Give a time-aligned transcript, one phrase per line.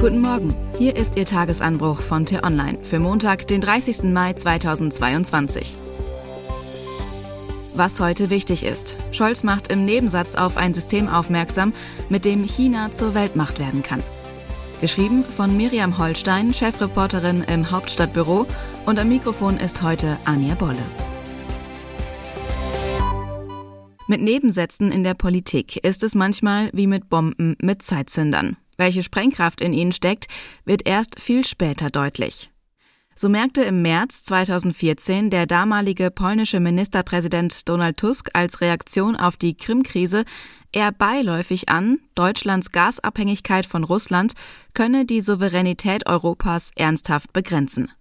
[0.00, 4.04] Guten Morgen, hier ist Ihr Tagesanbruch von T-Online für Montag, den 30.
[4.04, 5.76] Mai 2022.
[7.74, 8.96] Was heute wichtig ist.
[9.12, 11.74] Scholz macht im Nebensatz auf ein System aufmerksam,
[12.08, 14.02] mit dem China zur Weltmacht werden kann.
[14.80, 18.46] Geschrieben von Miriam Holstein, Chefreporterin im Hauptstadtbüro
[18.86, 20.78] und am Mikrofon ist heute Anja Bolle.
[24.06, 28.56] Mit Nebensätzen in der Politik ist es manchmal wie mit Bomben mit Zeitzündern.
[28.80, 30.26] Welche Sprengkraft in ihnen steckt,
[30.64, 32.50] wird erst viel später deutlich.
[33.14, 39.54] So merkte im März 2014 der damalige polnische Ministerpräsident Donald Tusk als Reaktion auf die
[39.54, 40.24] Krim-Krise
[40.72, 44.32] eher beiläufig an, Deutschlands Gasabhängigkeit von Russland
[44.72, 47.92] könne die Souveränität Europas ernsthaft begrenzen.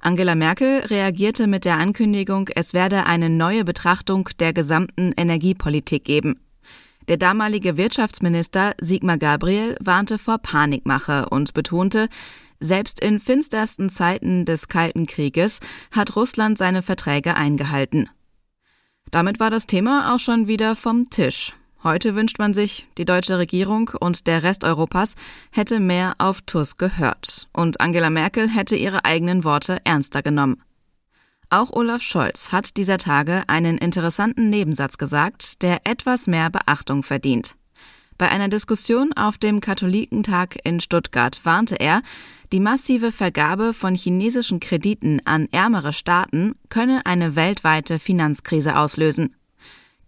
[0.00, 6.41] Angela Merkel reagierte mit der Ankündigung, es werde eine neue Betrachtung der gesamten Energiepolitik geben.
[7.08, 12.08] Der damalige Wirtschaftsminister Sigmar Gabriel warnte vor Panikmache und betonte,
[12.60, 15.58] selbst in finstersten Zeiten des Kalten Krieges
[15.90, 18.08] hat Russland seine Verträge eingehalten.
[19.10, 21.52] Damit war das Thema auch schon wieder vom Tisch.
[21.82, 25.14] Heute wünscht man sich, die deutsche Regierung und der Rest Europas
[25.50, 30.62] hätte mehr auf Tusk gehört und Angela Merkel hätte ihre eigenen Worte ernster genommen.
[31.52, 37.56] Auch Olaf Scholz hat dieser Tage einen interessanten Nebensatz gesagt, der etwas mehr Beachtung verdient.
[38.16, 42.00] Bei einer Diskussion auf dem Katholikentag in Stuttgart warnte er,
[42.52, 49.36] die massive Vergabe von chinesischen Krediten an ärmere Staaten könne eine weltweite Finanzkrise auslösen.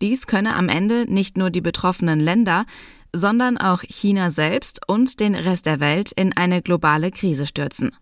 [0.00, 2.64] Dies könne am Ende nicht nur die betroffenen Länder,
[3.12, 7.94] sondern auch China selbst und den Rest der Welt in eine globale Krise stürzen.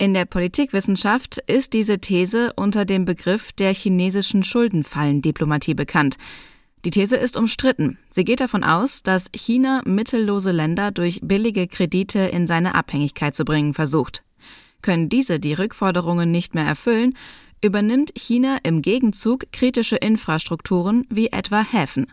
[0.00, 6.16] In der Politikwissenschaft ist diese These unter dem Begriff der chinesischen Schuldenfallendiplomatie bekannt.
[6.84, 7.98] Die These ist umstritten.
[8.08, 13.44] Sie geht davon aus, dass China mittellose Länder durch billige Kredite in seine Abhängigkeit zu
[13.44, 14.22] bringen versucht.
[14.82, 17.14] Können diese die Rückforderungen nicht mehr erfüllen,
[17.60, 22.06] übernimmt China im Gegenzug kritische Infrastrukturen wie etwa Häfen.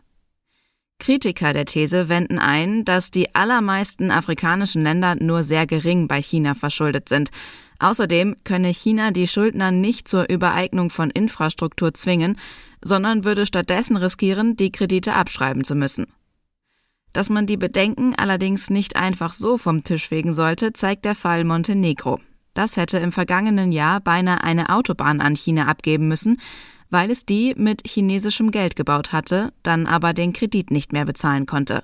[1.00, 6.56] Kritiker der These wenden ein, dass die allermeisten afrikanischen Länder nur sehr gering bei China
[6.56, 7.31] verschuldet sind,
[7.79, 12.38] Außerdem könne China die Schuldner nicht zur Übereignung von Infrastruktur zwingen,
[12.81, 16.07] sondern würde stattdessen riskieren, die Kredite abschreiben zu müssen.
[17.13, 21.44] Dass man die Bedenken allerdings nicht einfach so vom Tisch fegen sollte, zeigt der Fall
[21.44, 22.19] Montenegro.
[22.53, 26.39] Das hätte im vergangenen Jahr beinahe eine Autobahn an China abgeben müssen,
[26.90, 31.46] weil es die mit chinesischem Geld gebaut hatte, dann aber den Kredit nicht mehr bezahlen
[31.46, 31.84] konnte.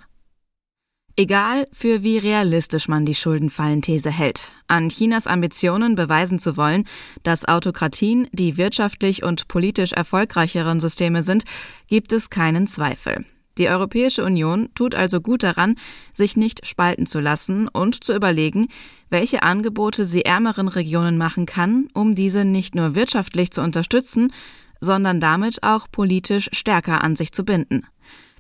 [1.18, 6.86] Egal, für wie realistisch man die Schuldenfallenthese hält, an Chinas Ambitionen beweisen zu wollen,
[7.24, 11.44] dass Autokratien die wirtschaftlich und politisch erfolgreicheren Systeme sind,
[11.88, 13.26] gibt es keinen Zweifel.
[13.58, 15.76] Die Europäische Union tut also gut daran,
[16.14, 18.70] sich nicht spalten zu lassen und zu überlegen,
[19.10, 24.32] welche Angebote sie ärmeren Regionen machen kann, um diese nicht nur wirtschaftlich zu unterstützen,
[24.82, 27.86] sondern damit auch politisch stärker an sich zu binden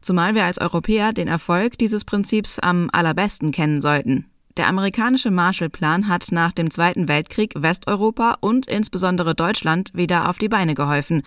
[0.01, 4.25] zumal wir als Europäer den Erfolg dieses Prinzips am allerbesten kennen sollten.
[4.57, 10.49] Der amerikanische Marshallplan hat nach dem Zweiten Weltkrieg Westeuropa und insbesondere Deutschland wieder auf die
[10.49, 11.23] Beine geholfen.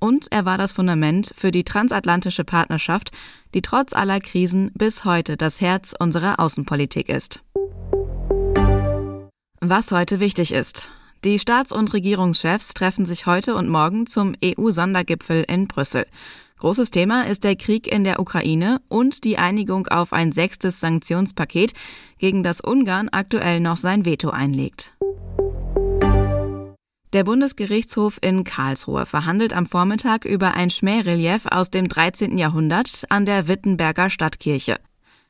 [0.00, 3.10] Und er war das Fundament für die transatlantische Partnerschaft,
[3.54, 7.42] die trotz aller Krisen bis heute das Herz unserer Außenpolitik ist.
[9.60, 10.90] Was heute wichtig ist.
[11.24, 16.04] Die Staats- und Regierungschefs treffen sich heute und morgen zum EU-Sondergipfel in Brüssel.
[16.58, 21.74] Großes Thema ist der Krieg in der Ukraine und die Einigung auf ein sechstes Sanktionspaket,
[22.18, 24.96] gegen das Ungarn aktuell noch sein Veto einlegt.
[27.12, 32.36] Der Bundesgerichtshof in Karlsruhe verhandelt am Vormittag über ein Schmährelief aus dem 13.
[32.36, 34.80] Jahrhundert an der Wittenberger Stadtkirche.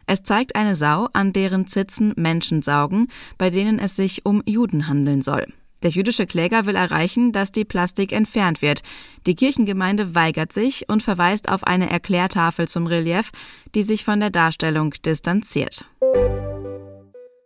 [0.07, 4.89] Es zeigt eine Sau, an deren Zitzen Menschen saugen, bei denen es sich um Juden
[4.89, 5.47] handeln soll.
[5.83, 8.83] Der jüdische Kläger will erreichen, dass die Plastik entfernt wird.
[9.27, 13.31] Die Kirchengemeinde weigert sich und verweist auf eine Erklärtafel zum Relief,
[13.75, 15.85] die sich von der Darstellung distanziert.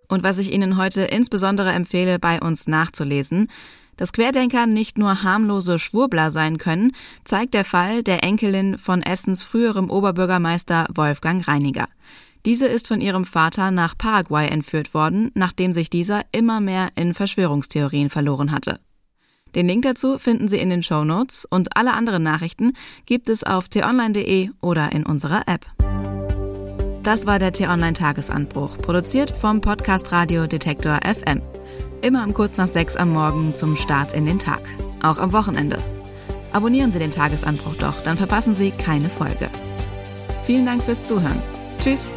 [0.09, 3.49] Und was ich Ihnen heute insbesondere empfehle, bei uns nachzulesen,
[3.97, 6.93] dass Querdenker nicht nur harmlose Schwurbler sein können,
[7.25, 11.89] zeigt der Fall der Enkelin von Essens früherem Oberbürgermeister Wolfgang Reiniger.
[12.47, 17.13] Diese ist von ihrem Vater nach Paraguay entführt worden, nachdem sich dieser immer mehr in
[17.13, 18.79] Verschwörungstheorien verloren hatte.
[19.57, 23.43] Den Link dazu finden Sie in den Show Notes und alle anderen Nachrichten gibt es
[23.43, 25.67] auf t-online.de oder in unserer App.
[27.03, 31.43] Das war der T-Online Tagesanbruch, produziert vom Podcast Radio Detektor FM.
[32.03, 34.61] Immer um kurz nach sechs am Morgen zum Start in den Tag,
[35.03, 35.79] auch am Wochenende.
[36.53, 39.49] Abonnieren Sie den Tagesanbruch doch, dann verpassen Sie keine Folge.
[40.45, 41.43] Vielen Dank fürs Zuhören.
[41.81, 42.13] Tschüss.